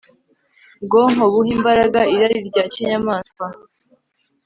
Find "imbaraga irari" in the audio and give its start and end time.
1.55-2.39